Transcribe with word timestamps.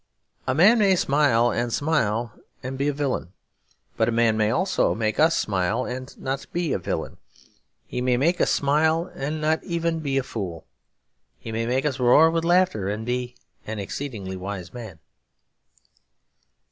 A 0.47 0.55
man 0.55 0.79
may 0.79 0.95
smile 0.95 1.51
and 1.51 1.71
smile 1.71 2.33
and 2.63 2.75
be 2.75 2.87
a 2.87 2.91
villain; 2.91 3.33
but 3.97 4.09
a 4.09 4.11
man 4.11 4.35
may 4.35 4.49
also 4.49 4.95
make 4.95 5.19
us 5.19 5.37
smile 5.37 5.85
and 5.85 6.17
not 6.17 6.47
be 6.51 6.73
a 6.73 6.79
villain. 6.79 7.17
He 7.85 8.01
may 8.01 8.17
make 8.17 8.41
us 8.41 8.49
smile 8.49 9.11
and 9.13 9.39
not 9.39 9.63
even 9.63 9.99
be 9.99 10.17
a 10.17 10.23
fool. 10.23 10.65
He 11.37 11.51
may 11.51 11.67
make 11.67 11.85
us 11.85 11.99
roar 11.99 12.31
with 12.31 12.43
laughter 12.43 12.89
and 12.89 13.05
be 13.05 13.35
an 13.67 13.77
exceedingly 13.77 14.35
wise 14.37 14.73
man. 14.73 14.97